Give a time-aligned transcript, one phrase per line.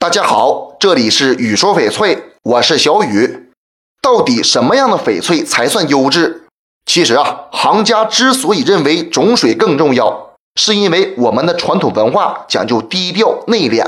[0.00, 3.50] 大家好，这里是雨说翡翠，我是小雨。
[4.00, 6.44] 到底什么样的翡翠才算优质？
[6.86, 13.84] 其实啊，行家之所以认为种水更重要，是因为我们的传统文化讲究低调内敛。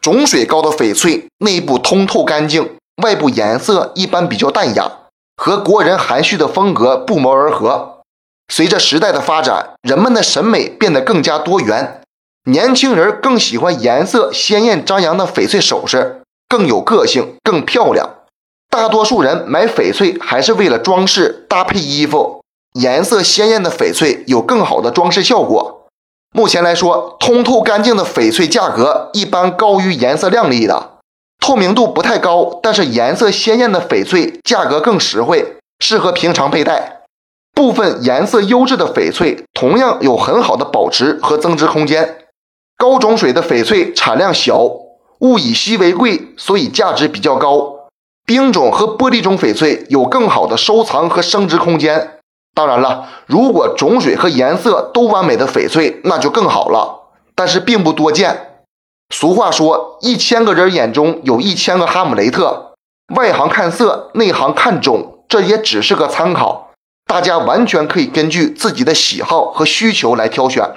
[0.00, 4.92] 种水高的翡翠内部通透干净，外部颜色一般比较淡雅，
[5.36, 7.98] 和国人含蓄的风格不谋而合。
[8.46, 12.01] 随着时代的发展，人们的审美变得更加多元。
[12.44, 18.16] 年轻人更喜欢颜色鲜艳张扬的翡翠首饰，更有个性，更漂亮。
[18.68, 25.86] 大多数人买翡翠还是为了装饰搭配衣服，颜色鲜艳的翡翠有更好的装饰效果。
[26.34, 30.94] 目前来说，通透干净的翡翠价格一般高于颜色亮丽的，
[31.38, 37.02] 透明度不太高，但是颜色鲜艳的翡翠价格更实惠，适合平常佩戴。
[37.54, 42.16] 部分颜色优质的翡翠同样有很好的保值和增值空间。
[42.82, 44.58] 高种水的翡翠产量小，
[45.20, 47.86] 物以稀为贵，所以价值比较高。
[48.26, 52.18] 冰种和玻璃种翡翠有更好的收藏和升值空间。
[52.56, 58.64] 当然了，如果种水和颜色都完美的翡翠，那就更好了，但是并不多见。
[59.14, 62.72] 俗话说，一千个人眼中有一千个哈姆雷特。
[63.14, 66.72] 外行看色，内行看种，这也只是个参考，
[67.06, 70.68] 大家完全可以根据自己的喜好和需求来挑选。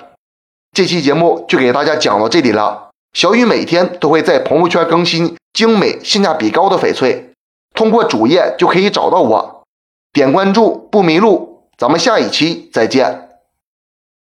[0.76, 2.90] 这期节目就给大家讲到这里了。
[3.14, 7.32] 小雨每天都会在朋友圈更新精美、性价比高的翡翠，
[7.74, 9.64] 通过主页就可以找到我，
[10.12, 11.62] 点关注不迷路。
[11.78, 13.25] 咱们下一期再见。